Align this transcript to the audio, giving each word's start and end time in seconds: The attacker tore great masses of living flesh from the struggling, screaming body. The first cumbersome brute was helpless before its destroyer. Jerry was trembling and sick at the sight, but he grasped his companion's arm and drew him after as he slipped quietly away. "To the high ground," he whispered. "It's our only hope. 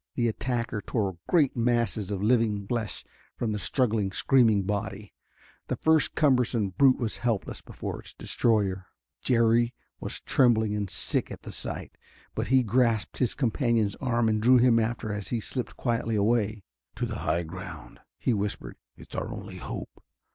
The 0.15 0.27
attacker 0.27 0.81
tore 0.81 1.17
great 1.29 1.55
masses 1.55 2.09
of 2.09 2.23
living 2.23 2.65
flesh 2.65 3.05
from 3.37 3.51
the 3.51 3.59
struggling, 3.59 4.11
screaming 4.11 4.63
body. 4.63 5.13
The 5.67 5.75
first 5.75 6.15
cumbersome 6.15 6.69
brute 6.71 6.97
was 6.97 7.17
helpless 7.17 7.61
before 7.61 7.99
its 7.99 8.15
destroyer. 8.15 8.87
Jerry 9.21 9.75
was 9.99 10.19
trembling 10.21 10.73
and 10.73 10.89
sick 10.89 11.29
at 11.29 11.43
the 11.43 11.51
sight, 11.51 11.99
but 12.33 12.47
he 12.47 12.63
grasped 12.63 13.19
his 13.19 13.35
companion's 13.35 13.95
arm 13.97 14.27
and 14.27 14.41
drew 14.41 14.57
him 14.57 14.79
after 14.79 15.13
as 15.13 15.27
he 15.27 15.39
slipped 15.39 15.77
quietly 15.77 16.15
away. 16.15 16.63
"To 16.95 17.05
the 17.05 17.19
high 17.19 17.43
ground," 17.43 17.99
he 18.17 18.33
whispered. 18.33 18.77
"It's 18.97 19.13
our 19.15 19.31
only 19.31 19.57
hope. 19.57 20.03